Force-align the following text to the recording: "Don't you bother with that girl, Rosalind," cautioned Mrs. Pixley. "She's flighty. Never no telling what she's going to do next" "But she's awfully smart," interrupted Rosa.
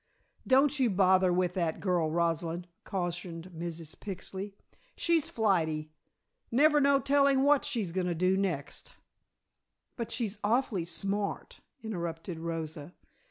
"Don't 0.47 0.79
you 0.79 0.89
bother 0.89 1.31
with 1.31 1.53
that 1.53 1.79
girl, 1.79 2.09
Rosalind," 2.09 2.67
cautioned 2.85 3.51
Mrs. 3.51 3.93
Pixley. 3.95 4.55
"She's 4.95 5.29
flighty. 5.29 5.91
Never 6.49 6.81
no 6.81 6.99
telling 6.99 7.43
what 7.43 7.63
she's 7.63 7.91
going 7.91 8.07
to 8.07 8.15
do 8.15 8.35
next" 8.35 8.95
"But 9.97 10.09
she's 10.09 10.39
awfully 10.43 10.85
smart," 10.85 11.59
interrupted 11.83 12.39
Rosa. 12.39 12.95